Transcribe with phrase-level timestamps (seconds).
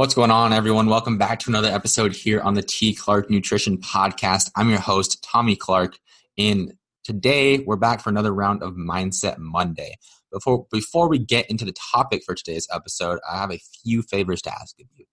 [0.00, 0.86] What's going on, everyone?
[0.86, 2.94] Welcome back to another episode here on the T.
[2.94, 4.50] Clark Nutrition Podcast.
[4.56, 5.98] I'm your host, Tommy Clark,
[6.38, 6.72] and
[7.04, 9.98] today we're back for another round of Mindset Monday.
[10.32, 14.40] Before before we get into the topic for today's episode, I have a few favors
[14.40, 15.04] to ask of you.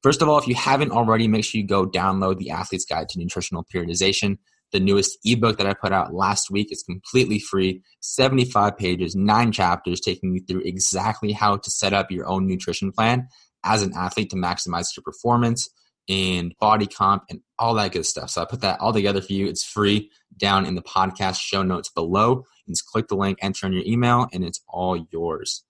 [0.00, 3.08] First of all, if you haven't already, make sure you go download the Athlete's Guide
[3.08, 4.38] to Nutritional Periodization.
[4.70, 9.50] The newest ebook that I put out last week is completely free, 75 pages, nine
[9.50, 13.26] chapters, taking you through exactly how to set up your own nutrition plan
[13.66, 15.68] as an athlete to maximize your performance
[16.08, 18.30] and body comp and all that good stuff.
[18.30, 19.48] So I put that all together for you.
[19.48, 22.44] It's free down in the podcast show notes below.
[22.68, 25.64] Just click the link, enter in your email, and it's all yours.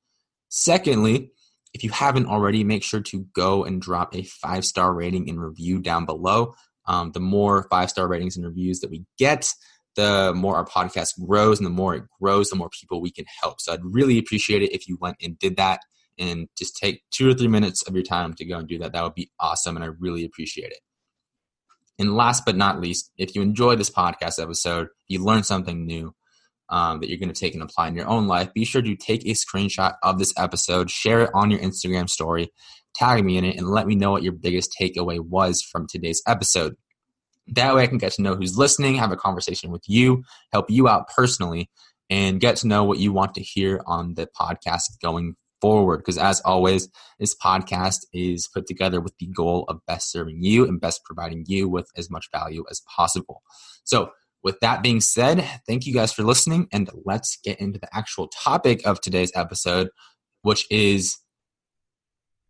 [0.48, 1.30] Secondly,
[1.72, 5.40] if you haven't already, make sure to go and drop a five star rating and
[5.40, 6.54] review down below.
[6.86, 9.52] Um, the more five star ratings and reviews that we get,
[9.96, 13.24] the more our podcast grows, and the more it grows, the more people we can
[13.42, 13.60] help.
[13.60, 15.80] So I'd really appreciate it if you went and did that
[16.18, 18.92] and just take two or three minutes of your time to go and do that.
[18.92, 20.80] That would be awesome, and I really appreciate it.
[21.98, 26.14] And last but not least, if you enjoy this podcast episode, you learn something new
[26.68, 28.96] um, that you're going to take and apply in your own life, be sure to
[28.96, 32.50] take a screenshot of this episode, share it on your Instagram story,
[32.94, 36.22] tag me in it, and let me know what your biggest takeaway was from today's
[36.26, 36.74] episode.
[37.48, 40.68] That way, I can get to know who's listening, have a conversation with you, help
[40.68, 41.70] you out personally,
[42.10, 45.98] and get to know what you want to hear on the podcast going forward.
[45.98, 50.66] Because as always, this podcast is put together with the goal of best serving you
[50.66, 53.42] and best providing you with as much value as possible.
[53.84, 54.10] So,
[54.42, 58.28] with that being said, thank you guys for listening, and let's get into the actual
[58.28, 59.88] topic of today's episode,
[60.42, 61.18] which is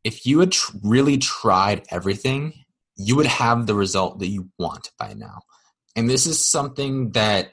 [0.04, 2.52] if you had tr- really tried everything,
[2.96, 5.40] you would have the result that you want by now.
[5.96, 7.52] And this is something that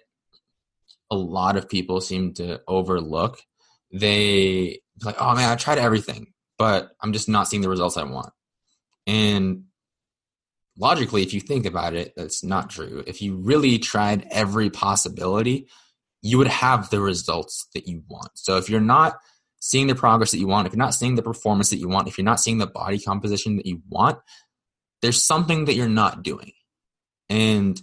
[1.10, 3.40] a lot of people seem to overlook.
[3.92, 8.04] They like, oh man, I tried everything, but I'm just not seeing the results I
[8.04, 8.32] want.
[9.08, 9.66] And
[10.78, 13.04] logically, if you think about it, that's not true.
[13.08, 15.68] If you really tried every possibility,
[16.22, 18.32] you would have the results that you want.
[18.36, 19.18] So if you're not
[19.60, 22.08] seeing the progress that you want, if you're not seeing the performance that you want,
[22.08, 24.20] if you're not seeing the body composition that you want,
[25.02, 26.54] there's something that you're not doing.
[27.30, 27.82] And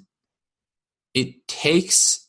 [1.14, 2.28] it takes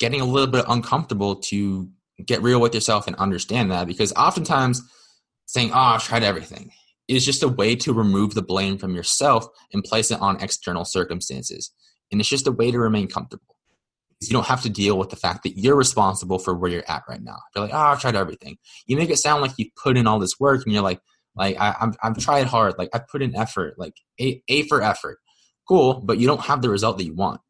[0.00, 1.88] getting a little bit uncomfortable to
[2.24, 4.82] get real with yourself and understand that because oftentimes
[5.46, 6.70] saying, Oh, I've tried everything
[7.08, 10.84] is just a way to remove the blame from yourself and place it on external
[10.84, 11.72] circumstances.
[12.10, 13.56] And it's just a way to remain comfortable.
[14.20, 17.02] You don't have to deal with the fact that you're responsible for where you're at
[17.08, 17.36] right now.
[17.54, 18.56] You're like, oh, I've tried everything.
[18.86, 21.00] You make it sound like you put in all this work, and you're like,
[21.36, 22.74] like I, I've, I've tried hard.
[22.78, 23.74] Like I've put in effort.
[23.78, 25.18] Like a, a for effort.
[25.68, 27.40] Cool, but you don't have the result that you want.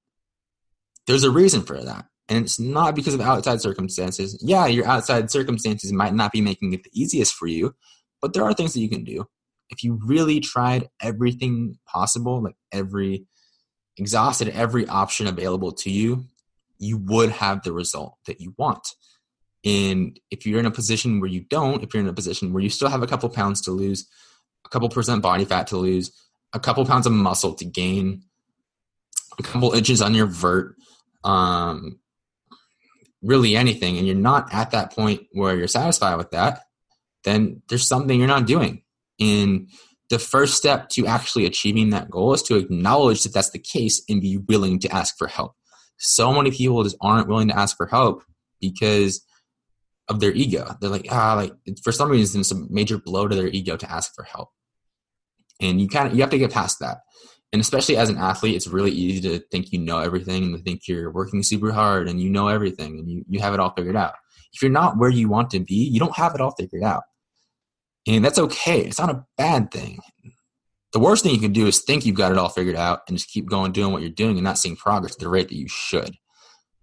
[1.07, 2.07] There's a reason for that.
[2.29, 4.39] And it's not because of outside circumstances.
[4.43, 7.75] Yeah, your outside circumstances might not be making it the easiest for you,
[8.21, 9.29] but there are things that you can do.
[9.71, 13.27] If you really tried everything possible, like every
[13.97, 16.27] exhausted every option available to you,
[16.79, 18.89] you would have the result that you want.
[19.65, 22.63] And if you're in a position where you don't, if you're in a position where
[22.63, 24.07] you still have a couple pounds to lose,
[24.65, 26.13] a couple percent body fat to lose,
[26.53, 28.23] a couple pounds of muscle to gain,
[29.39, 30.77] a couple inches on your vert,
[31.25, 31.99] um,
[33.23, 36.63] really anything, and you're not at that point where you're satisfied with that,
[37.25, 38.83] then there's something you're not doing.
[39.19, 39.69] And
[40.11, 44.03] the first step to actually achieving that goal is to acknowledge that that's the case
[44.09, 45.55] and be willing to ask for help.
[45.99, 48.23] So many people just aren't willing to ask for help
[48.61, 49.25] because
[50.09, 50.77] of their ego.
[50.81, 53.91] They're like, ah, like for some reason, it's a major blow to their ego to
[53.91, 54.51] ask for help.
[55.61, 56.99] And you kind of you have to get past that
[57.53, 60.63] and especially as an athlete it's really easy to think you know everything and to
[60.63, 63.73] think you're working super hard and you know everything and you, you have it all
[63.77, 64.15] figured out.
[64.53, 67.05] If you're not where you want to be you don't have it all figured out.
[68.09, 68.83] And that's okay.
[68.83, 69.99] It's not a bad thing.
[70.93, 73.19] The worst thing you can do is think you've got it all figured out and
[73.19, 75.57] just keep going doing what you're doing and not seeing progress at the rate that
[75.57, 76.15] you should.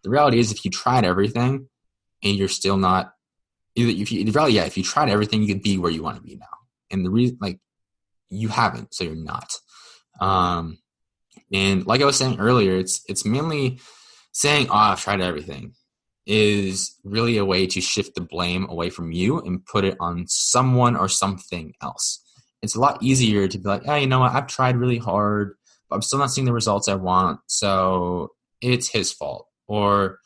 [0.03, 1.69] The reality is if you tried everything
[2.23, 3.13] and you're still not
[3.75, 6.21] if you really yeah if you tried everything you could be where you want to
[6.21, 6.45] be now.
[6.91, 7.59] And the reason like
[8.29, 9.51] you haven't so you're not
[10.19, 10.77] um,
[11.51, 13.79] and like I was saying earlier, it's it's mainly
[14.31, 15.73] saying, "Oh, I've tried everything,"
[16.25, 20.25] is really a way to shift the blame away from you and put it on
[20.27, 22.23] someone or something else.
[22.61, 24.33] It's a lot easier to be like, "Yeah, you know what?
[24.33, 25.55] I've tried really hard,
[25.89, 28.29] but I'm still not seeing the results I want, so
[28.61, 30.19] it's his fault or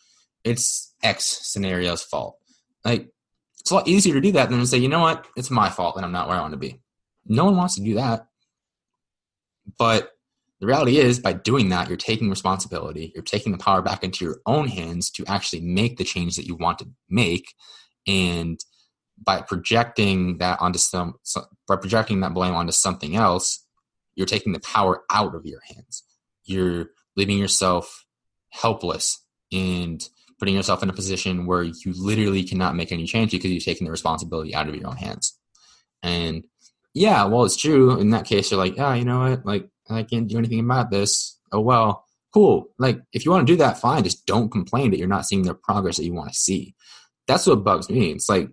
[0.44, 2.38] it's X scenario's fault."
[2.86, 3.10] Like
[3.60, 5.28] it's a lot easier to do that than to say, "You know what?
[5.36, 6.80] It's my fault and I'm not where I want to be."
[7.26, 8.27] No one wants to do that.
[9.78, 10.12] But
[10.60, 13.12] the reality is, by doing that, you're taking responsibility.
[13.14, 16.48] You're taking the power back into your own hands to actually make the change that
[16.48, 17.54] you want to make.
[18.08, 18.60] And
[19.24, 21.16] by projecting that onto some
[21.68, 23.66] by projecting that blame onto something else,
[24.16, 26.04] you're taking the power out of your hands.
[26.46, 28.06] You're leaving yourself
[28.50, 30.08] helpless and
[30.40, 33.86] putting yourself in a position where you literally cannot make any change because you've taken
[33.86, 35.38] the responsibility out of your own hands.
[36.04, 36.46] And
[36.98, 38.00] yeah, well, it's true.
[38.00, 39.46] In that case, you're like, ah, oh, you know what?
[39.46, 41.40] Like, I can't do anything about this.
[41.52, 42.68] Oh, well, cool.
[42.78, 44.04] Like, if you want to do that, fine.
[44.04, 46.76] Just don't complain that you're not seeing the progress that you want to see.
[47.28, 48.12] That's what bugs me.
[48.12, 48.50] It's like,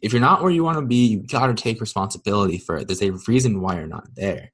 [0.00, 2.86] if you're not where you want to be, you got to take responsibility for it.
[2.86, 4.52] There's a reason why you're not there.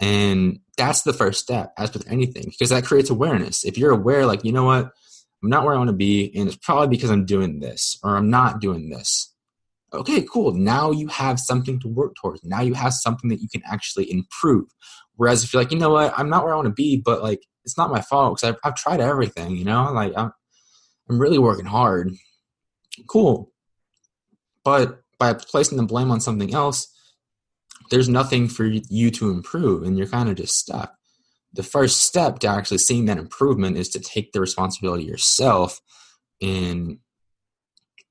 [0.00, 3.64] And that's the first step, as with anything, because that creates awareness.
[3.64, 4.92] If you're aware, like, you know what,
[5.42, 8.16] I'm not where I want to be, and it's probably because I'm doing this or
[8.16, 9.34] I'm not doing this.
[9.92, 10.52] Okay, cool.
[10.52, 12.44] Now you have something to work towards.
[12.44, 14.66] Now you have something that you can actually improve.
[15.16, 17.22] Whereas if you're like, you know what, I'm not where I want to be, but
[17.22, 20.30] like, it's not my fault because I've, I've tried everything, you know, like I'm,
[21.08, 22.12] I'm really working hard.
[23.08, 23.50] Cool.
[24.64, 26.94] But by placing the blame on something else,
[27.90, 30.94] there's nothing for you to improve and you're kind of just stuck.
[31.54, 35.80] The first step to actually seeing that improvement is to take the responsibility yourself
[36.42, 36.98] and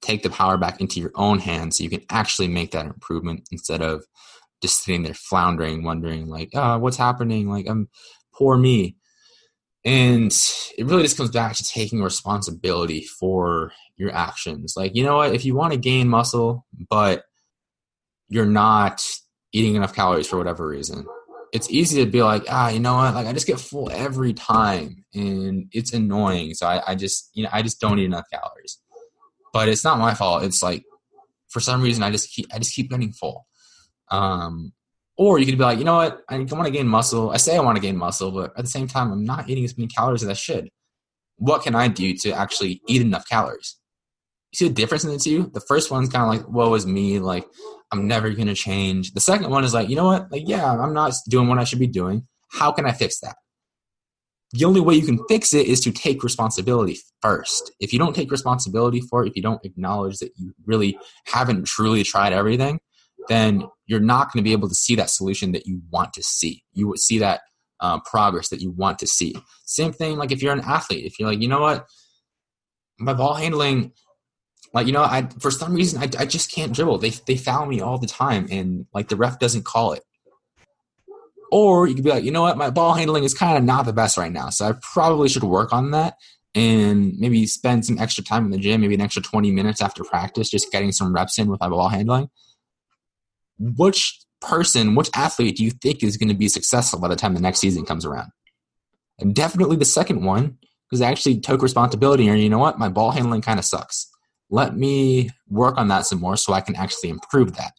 [0.01, 3.47] take the power back into your own hands so you can actually make that improvement
[3.51, 4.05] instead of
[4.61, 7.49] just sitting there floundering, wondering like, oh, what's happening?
[7.49, 7.89] Like, I'm
[8.33, 8.95] poor me.
[9.85, 10.31] And
[10.77, 14.73] it really just comes back to taking responsibility for your actions.
[14.75, 15.33] Like, you know what?
[15.33, 17.23] If you want to gain muscle, but
[18.29, 19.01] you're not
[19.53, 21.05] eating enough calories for whatever reason,
[21.53, 23.15] it's easy to be like, ah, you know what?
[23.15, 26.53] Like, I just get full every time, and it's annoying.
[26.53, 28.79] So I, I just, you know, I just don't eat enough calories.
[29.57, 30.43] But it's not my fault.
[30.43, 30.83] It's like,
[31.49, 33.47] for some reason, I just keep, I just keep getting full.
[34.11, 34.71] Um,
[35.17, 36.21] or you could be like, you know what?
[36.29, 37.31] I want to gain muscle.
[37.31, 39.65] I say I want to gain muscle, but at the same time, I'm not eating
[39.65, 40.69] as many calories as I should.
[41.37, 43.77] What can I do to actually eat enough calories?
[44.51, 45.49] You see the difference in the two?
[45.51, 47.17] The first one's kind of like, woe is me.
[47.17, 47.47] Like,
[47.91, 49.13] I'm never going to change.
[49.13, 50.31] The second one is like, you know what?
[50.31, 52.27] Like, yeah, I'm not doing what I should be doing.
[52.51, 53.37] How can I fix that?
[54.53, 57.71] The only way you can fix it is to take responsibility first.
[57.79, 61.65] If you don't take responsibility for it, if you don't acknowledge that you really haven't
[61.65, 62.79] truly tried everything,
[63.27, 66.23] then you're not going to be able to see that solution that you want to
[66.23, 66.63] see.
[66.73, 67.41] You would see that
[67.81, 69.35] uh, progress that you want to see.
[69.65, 71.85] Same thing, like if you're an athlete, if you're like, you know what,
[72.99, 73.91] my ball handling,
[74.73, 76.99] like you know, I for some reason I, I just can't dribble.
[76.99, 80.03] They they foul me all the time, and like the ref doesn't call it.
[81.51, 83.85] Or you could be like, you know what, my ball handling is kind of not
[83.85, 86.15] the best right now, so I probably should work on that
[86.53, 90.03] and maybe spend some extra time in the gym, maybe an extra 20 minutes after
[90.03, 92.29] practice, just getting some reps in with my ball handling
[93.59, 97.33] which person, which athlete do you think is going to be successful by the time
[97.33, 98.31] the next season comes around?
[99.19, 100.57] And definitely the second one,
[100.87, 102.77] because I actually took responsibility and you know what?
[102.77, 104.07] My ball handling kind of sucks.
[104.49, 107.73] Let me work on that some more so I can actually improve that.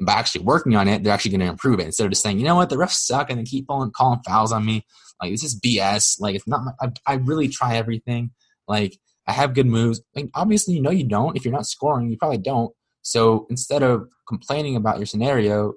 [0.00, 2.38] By actually working on it, they're actually going to improve it instead of just saying,
[2.38, 4.84] you know what, the refs suck and they keep calling, calling fouls on me.
[5.22, 6.20] Like, this is BS.
[6.20, 8.30] Like, it's not my, I, I really try everything.
[8.66, 10.00] Like, I have good moves.
[10.14, 11.36] Like, obviously, you know you don't.
[11.36, 12.72] If you're not scoring, you probably don't.
[13.02, 15.74] So instead of complaining about your scenario,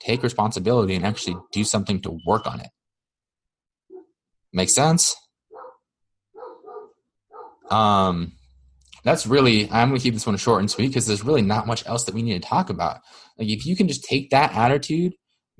[0.00, 2.68] take responsibility and actually do something to work on it.
[4.52, 5.14] Make sense?
[7.70, 8.32] Um,
[9.04, 11.66] that's really, I'm going to keep this one short and sweet because there's really not
[11.66, 13.00] much else that we need to talk about.
[13.38, 15.14] Like, if you can just take that attitude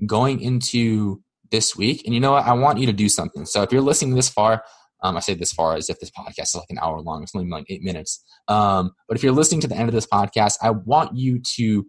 [0.06, 3.46] going into this week, and you know what, I want you to do something.
[3.46, 4.62] So if you're listening this far,
[5.02, 7.22] um, I say this far as if this podcast is like an hour long.
[7.22, 8.22] It's only like eight minutes.
[8.48, 11.86] Um, but if you're listening to the end of this podcast, I want you to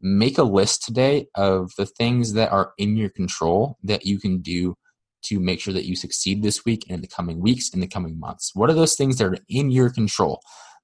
[0.00, 4.40] make a list today of the things that are in your control that you can
[4.40, 4.74] do
[5.22, 7.86] to make sure that you succeed this week and in the coming weeks, in the
[7.86, 8.52] coming months.
[8.54, 10.40] What are those things that are in your control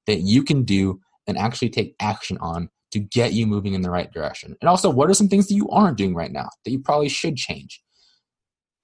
[0.07, 3.91] that you can do and actually take action on to get you moving in the
[3.91, 4.57] right direction?
[4.61, 7.09] And also, what are some things that you aren't doing right now that you probably
[7.09, 7.83] should change?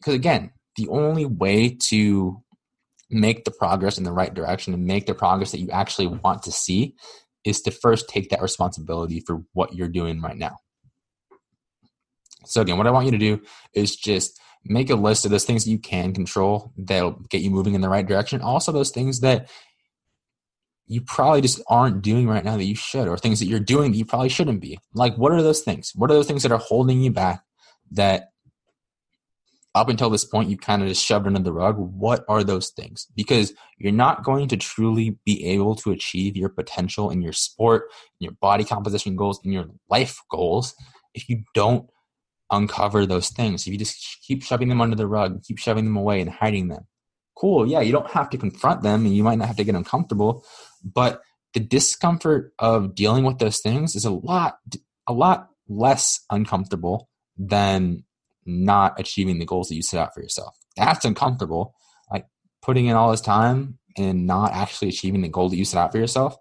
[0.01, 2.43] Because again, the only way to
[3.11, 6.43] make the progress in the right direction and make the progress that you actually want
[6.43, 6.95] to see
[7.45, 10.57] is to first take that responsibility for what you're doing right now.
[12.47, 13.41] So again, what I want you to do
[13.75, 17.51] is just make a list of those things that you can control that'll get you
[17.51, 18.41] moving in the right direction.
[18.41, 19.51] Also those things that
[20.87, 23.93] you probably just aren't doing right now that you should, or things that you're doing
[23.93, 24.79] that you probably shouldn't be.
[24.95, 25.93] Like, what are those things?
[25.95, 27.43] What are those things that are holding you back
[27.93, 28.33] that
[29.75, 32.71] up until this point you've kind of just shoved under the rug what are those
[32.71, 37.33] things because you're not going to truly be able to achieve your potential in your
[37.33, 37.85] sport
[38.21, 40.75] in your body composition goals in your life goals
[41.15, 41.89] if you don't
[42.51, 45.97] uncover those things if you just keep shoving them under the rug keep shoving them
[45.97, 46.87] away and hiding them
[47.37, 49.75] cool yeah you don't have to confront them and you might not have to get
[49.75, 50.45] uncomfortable
[50.85, 51.23] but
[51.55, 54.57] the discomfort of dealing with those things is a lot
[55.07, 58.05] a lot less uncomfortable than
[58.45, 60.57] not achieving the goals that you set out for yourself.
[60.77, 61.75] That's uncomfortable.
[62.11, 62.27] Like
[62.61, 65.93] putting in all this time and not actually achieving the goal that you set out
[65.93, 66.37] for yourself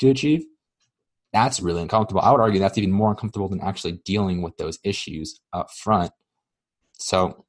[0.00, 0.44] to achieve.
[1.32, 2.20] That's really uncomfortable.
[2.20, 6.12] I would argue that's even more uncomfortable than actually dealing with those issues up front.
[6.98, 7.45] So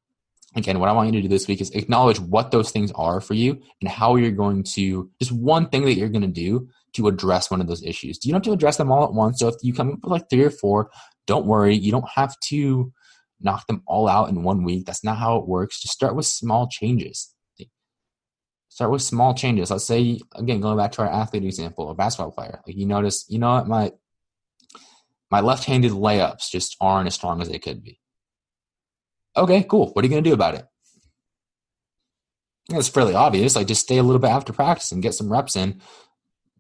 [0.56, 3.22] again, what I want you to do this week is acknowledge what those things are
[3.22, 6.68] for you and how you're going to just one thing that you're going to do
[6.94, 8.26] to address one of those issues.
[8.26, 9.40] You don't have to address them all at once.
[9.40, 10.90] So if you come up with like three or four,
[11.28, 11.76] don't worry.
[11.76, 12.92] You don't have to
[13.40, 14.86] knock them all out in one week.
[14.86, 15.82] That's not how it works.
[15.82, 17.34] Just start with small changes.
[18.70, 19.72] Start with small changes.
[19.72, 22.62] Let's say again, going back to our athlete example, a basketball player.
[22.68, 23.92] Like you notice, you know what, my
[25.32, 28.00] my left-handed layups just aren't as strong as they could be.
[29.38, 29.92] Okay, cool.
[29.92, 30.66] What are you gonna do about it?
[32.70, 33.56] It's fairly obvious.
[33.56, 35.82] Like just stay a little bit after practice and get some reps in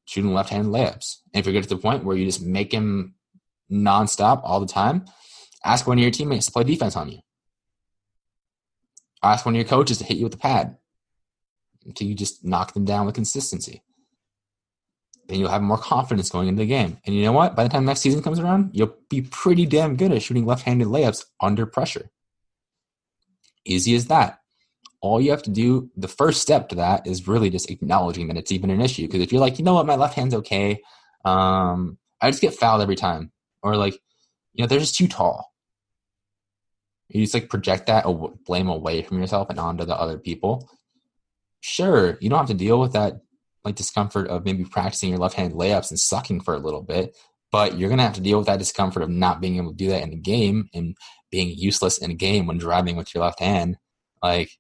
[0.05, 1.17] shooting left-handed layups.
[1.33, 3.15] And if you get to the point where you just make him
[3.69, 5.05] nonstop all the time,
[5.65, 7.19] ask one of your teammates to play defense on you.
[9.21, 10.77] Ask one of your coaches to hit you with the pad
[11.85, 13.81] until you just knock them down with consistency.
[15.27, 16.99] Then you'll have more confidence going into the game.
[17.05, 17.55] And you know what?
[17.55, 20.87] By the time next season comes around, you'll be pretty damn good at shooting left-handed
[20.87, 22.09] layups under pressure.
[23.67, 24.39] Easy as that
[25.01, 28.37] all you have to do, the first step to that is really just acknowledging that
[28.37, 29.03] it's even an issue.
[29.03, 30.81] Because if you're like, you know what, my left hand's okay,
[31.23, 33.31] um, I just get fouled every time,
[33.61, 33.93] or like,
[34.53, 35.53] you know, they're just too tall.
[37.09, 38.05] You just like project that
[38.45, 40.69] blame away from yourself and onto the other people.
[41.61, 43.21] Sure, you don't have to deal with that
[43.63, 47.15] like discomfort of maybe practicing your left hand layups and sucking for a little bit,
[47.51, 49.89] but you're gonna have to deal with that discomfort of not being able to do
[49.89, 50.97] that in the game and
[51.31, 53.77] being useless in a game when driving with your left hand.
[54.21, 54.51] Like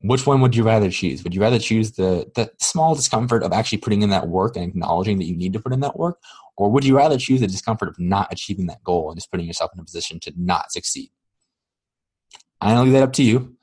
[0.00, 1.24] which one would you rather choose?
[1.24, 4.64] Would you rather choose the the small discomfort of actually putting in that work and
[4.64, 6.18] acknowledging that you need to put in that work,
[6.56, 9.46] or would you rather choose the discomfort of not achieving that goal and just putting
[9.46, 11.10] yourself in a position to not succeed?
[12.60, 13.56] I'm gonna leave that up to you,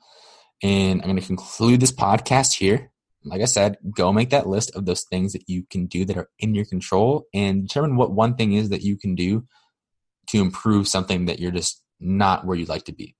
[0.62, 2.90] and I'm gonna conclude this podcast here.
[3.24, 6.16] Like I said, go make that list of those things that you can do that
[6.16, 9.46] are in your control, and determine what one thing is that you can do
[10.28, 13.14] to improve something that you're just not where you'd like to be.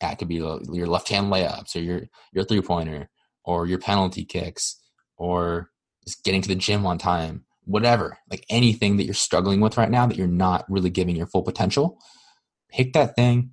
[0.00, 3.08] That could be your left hand layups or your your three pointer
[3.44, 4.80] or your penalty kicks
[5.16, 5.70] or
[6.04, 8.18] just getting to the gym on time, whatever.
[8.30, 11.42] Like anything that you're struggling with right now that you're not really giving your full
[11.42, 11.98] potential,
[12.70, 13.50] pick that thing,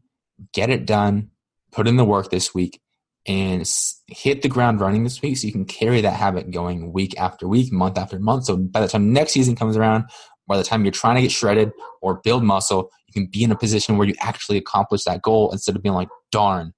[0.54, 1.30] get it done,
[1.72, 2.82] put in the work this week,
[3.28, 3.70] and
[4.08, 7.48] hit the ground running this week so you can carry that habit going week after
[7.48, 8.46] week, month after month.
[8.46, 10.06] So by the time next season comes around,
[10.48, 13.52] by the time you're trying to get shredded or build muscle, you can be in
[13.52, 16.74] a position where you actually accomplish that goal instead of being like, darn,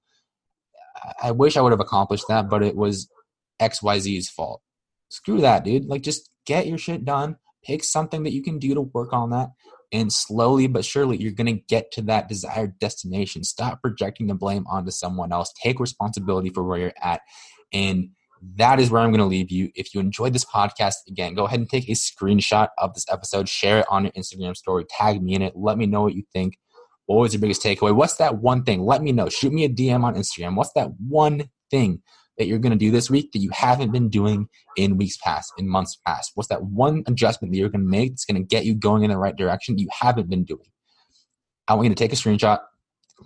[1.22, 3.08] I wish I would have accomplished that, but it was
[3.60, 4.62] XYZ's fault.
[5.08, 5.86] Screw that, dude.
[5.86, 7.36] Like, just get your shit done.
[7.64, 9.50] Pick something that you can do to work on that.
[9.92, 13.44] And slowly but surely, you're going to get to that desired destination.
[13.44, 15.52] Stop projecting the blame onto someone else.
[15.62, 17.20] Take responsibility for where you're at.
[17.72, 18.10] And
[18.56, 19.70] that is where I'm going to leave you.
[19.74, 23.48] If you enjoyed this podcast, again, go ahead and take a screenshot of this episode,
[23.48, 26.24] share it on your Instagram story, tag me in it, let me know what you
[26.32, 26.58] think.
[27.06, 27.94] What was your biggest takeaway?
[27.94, 28.82] What's that one thing?
[28.82, 29.28] Let me know.
[29.28, 30.56] Shoot me a DM on Instagram.
[30.56, 32.02] What's that one thing
[32.38, 35.52] that you're going to do this week that you haven't been doing in weeks past,
[35.58, 36.32] in months past?
[36.34, 39.04] What's that one adjustment that you're going to make that's going to get you going
[39.04, 40.66] in the right direction that you haven't been doing?
[41.68, 42.60] I want you to take a screenshot,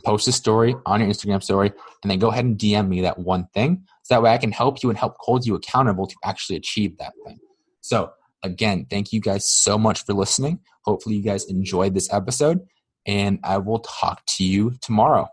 [0.05, 3.19] post a story on your Instagram story, and then go ahead and DM me that
[3.19, 3.85] one thing.
[4.02, 6.97] So that way I can help you and help hold you accountable to actually achieve
[6.99, 7.38] that thing.
[7.81, 8.12] So,
[8.43, 10.61] again, thank you guys so much for listening.
[10.85, 12.61] Hopefully, you guys enjoyed this episode,
[13.07, 15.28] and I will talk to you tomorrow.